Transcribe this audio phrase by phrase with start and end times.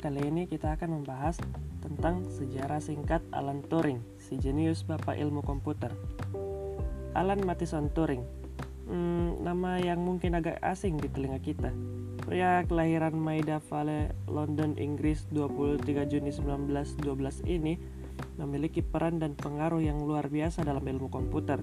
[0.00, 1.36] Kali ini kita akan membahas
[1.84, 5.92] tentang sejarah singkat Alan Turing, si jenius bapak ilmu komputer.
[7.12, 8.24] Alan Matheson Turing,
[8.88, 11.68] hmm, nama yang mungkin agak asing di telinga kita.
[12.24, 17.76] Pria kelahiran Maida Vale, London, Inggris 23 Juni 1912 ini
[18.40, 21.60] memiliki peran dan pengaruh yang luar biasa dalam ilmu komputer.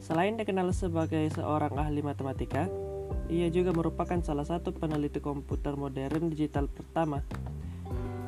[0.00, 2.72] Selain dikenal sebagai seorang ahli matematika,
[3.30, 7.24] ia juga merupakan salah satu peneliti komputer modern digital pertama.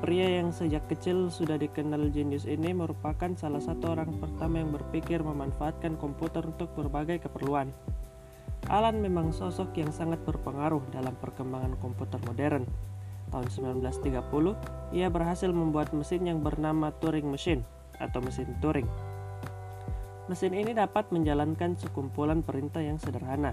[0.05, 5.25] Pria yang sejak kecil sudah dikenal jenius ini merupakan salah satu orang pertama yang berpikir
[5.25, 7.73] memanfaatkan komputer untuk berbagai keperluan.
[8.69, 12.65] Alan memang sosok yang sangat berpengaruh dalam perkembangan komputer modern.
[13.33, 17.65] Tahun 1930, ia berhasil membuat mesin yang bernama Turing Machine
[17.97, 18.89] atau mesin Turing.
[20.25, 23.53] Mesin ini dapat menjalankan sekumpulan perintah yang sederhana,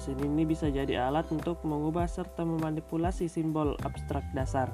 [0.00, 4.72] Mesin ini bisa jadi alat untuk mengubah serta memanipulasi simbol abstrak dasar.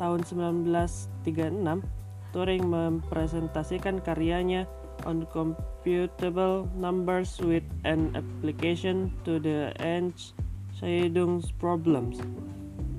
[0.00, 1.84] Tahun 1936,
[2.32, 4.64] Turing mempresentasikan karyanya
[5.04, 12.24] on computable numbers with an application to the Entscheidungs problems.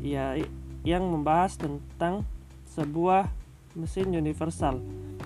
[0.06, 0.38] Ya,
[0.86, 2.30] yang membahas tentang
[2.78, 3.26] sebuah
[3.74, 4.78] mesin universal.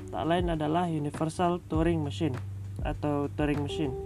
[0.08, 2.40] Tak lain adalah Universal Turing Machine
[2.80, 4.05] atau Turing Machine.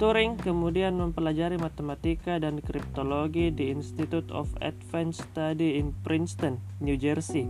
[0.00, 7.44] Turing kemudian mempelajari matematika dan kriptologi di Institute of Advanced Study in Princeton, New Jersey.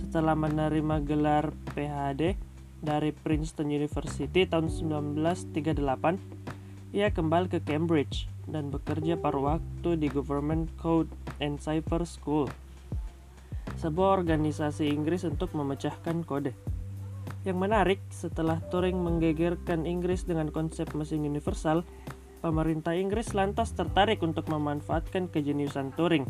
[0.00, 2.40] Setelah menerima gelar PhD
[2.80, 4.72] dari Princeton University tahun
[5.12, 12.48] 1938, ia kembali ke Cambridge dan bekerja paruh waktu di Government Code and Cipher School,
[13.76, 16.77] sebuah organisasi Inggris untuk memecahkan kode.
[17.46, 21.86] Yang menarik, setelah Turing menggegerkan Inggris dengan konsep mesin universal,
[22.42, 26.26] pemerintah Inggris lantas tertarik untuk memanfaatkan kejeniusan Turing.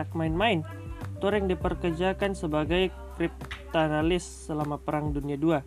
[0.00, 0.64] Tak main-main,
[1.20, 2.88] Turing diperkerjakan sebagai
[3.20, 5.60] kriptanalis selama Perang Dunia II.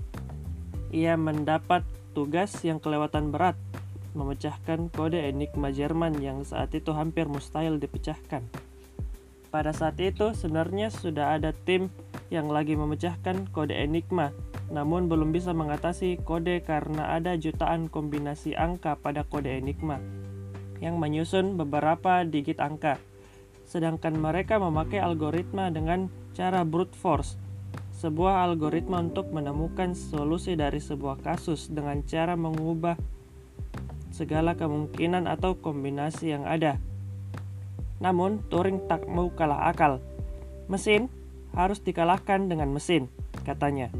[0.89, 1.85] Ia mendapat
[2.17, 3.59] tugas yang kelewatan berat,
[4.17, 8.41] memecahkan kode enigma Jerman yang saat itu hampir mustahil dipecahkan.
[9.53, 11.87] Pada saat itu, sebenarnya sudah ada tim
[12.33, 14.33] yang lagi memecahkan kode enigma
[14.73, 20.01] namun belum bisa mengatasi kode karena ada jutaan kombinasi angka pada kode Enigma
[20.83, 22.99] yang menyusun beberapa digit angka.
[23.65, 27.39] Sedangkan mereka memakai algoritma dengan cara brute force,
[27.97, 32.99] sebuah algoritma untuk menemukan solusi dari sebuah kasus dengan cara mengubah
[34.13, 36.77] segala kemungkinan atau kombinasi yang ada.
[37.99, 40.03] Namun, Turing tak mau kalah akal.
[40.67, 41.07] Mesin
[41.55, 43.07] harus dikalahkan dengan mesin,
[43.47, 43.91] katanya.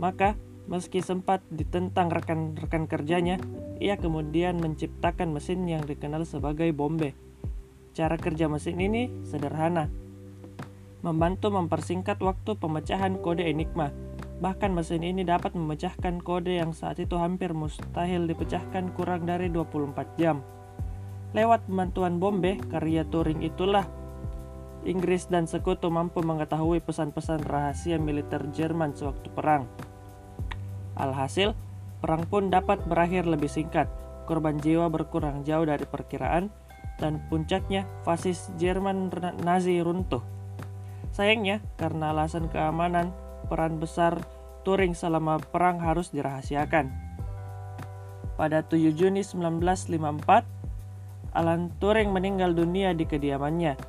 [0.00, 0.32] Maka,
[0.64, 3.36] meski sempat ditentang rekan-rekan kerjanya,
[3.76, 7.12] ia kemudian menciptakan mesin yang dikenal sebagai bombe.
[7.92, 9.92] Cara kerja mesin ini sederhana,
[11.04, 13.92] membantu mempersingkat waktu pemecahan kode Enigma.
[14.40, 20.16] Bahkan mesin ini dapat memecahkan kode yang saat itu hampir mustahil dipecahkan kurang dari 24
[20.16, 20.40] jam.
[21.36, 23.84] Lewat bantuan bombe, karya Turing itulah
[24.80, 29.68] Inggris dan sekutu mampu mengetahui pesan-pesan rahasia militer Jerman sewaktu perang.
[30.98, 31.54] Alhasil,
[32.00, 33.86] perang pun dapat berakhir lebih singkat,
[34.24, 36.48] korban jiwa berkurang jauh dari perkiraan,
[37.00, 39.08] dan puncaknya fasis Jerman
[39.42, 40.22] Nazi runtuh.
[41.10, 43.10] Sayangnya, karena alasan keamanan,
[43.50, 44.22] peran besar
[44.60, 46.92] Turing selama perang harus dirahasiakan.
[48.36, 50.44] Pada 7 Juni 1954,
[51.32, 53.80] Alan Turing meninggal dunia di kediamannya.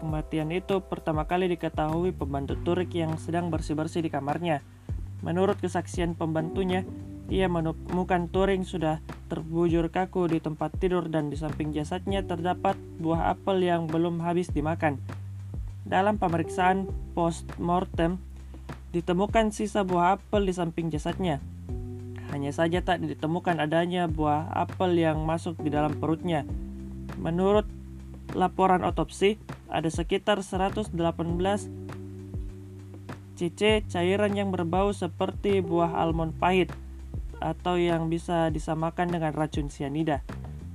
[0.00, 4.62] Kematian itu pertama kali diketahui pembantu Turing yang sedang bersih-bersih di kamarnya.
[5.20, 6.84] Menurut kesaksian pembantunya,
[7.30, 8.98] ia menemukan Turing sudah
[9.30, 14.50] terbujur kaku di tempat tidur dan di samping jasadnya terdapat buah apel yang belum habis
[14.50, 14.98] dimakan.
[15.86, 18.18] Dalam pemeriksaan post-mortem,
[18.90, 21.38] ditemukan sisa buah apel di samping jasadnya.
[22.34, 26.42] Hanya saja tak ditemukan adanya buah apel yang masuk di dalam perutnya.
[27.18, 27.66] Menurut
[28.34, 29.38] laporan otopsi,
[29.70, 30.94] ada sekitar 118
[33.40, 36.68] CC cairan yang berbau seperti buah almond pahit
[37.40, 40.20] atau yang bisa disamakan dengan racun sianida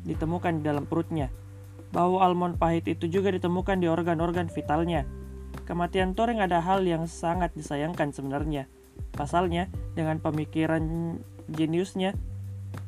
[0.02, 1.30] ditemukan di dalam perutnya.
[1.94, 5.06] Bau almond pahit itu juga ditemukan di organ-organ vitalnya.
[5.70, 8.66] Kematian Turing ada hal yang sangat disayangkan sebenarnya.
[9.14, 11.16] Pasalnya, dengan pemikiran
[11.54, 12.18] jeniusnya,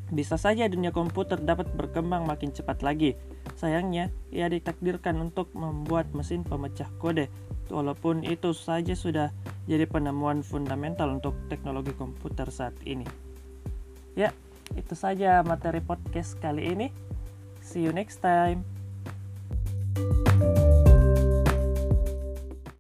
[0.10, 3.14] bisa saja dunia komputer dapat berkembang makin cepat lagi.
[3.54, 7.30] Sayangnya, ia ditakdirkan untuk membuat mesin pemecah kode,
[7.70, 9.30] walaupun itu saja sudah
[9.68, 13.04] jadi penemuan fundamental untuk teknologi komputer saat ini.
[14.16, 14.32] Ya,
[14.80, 16.88] itu saja materi podcast kali ini.
[17.60, 18.77] See you next time.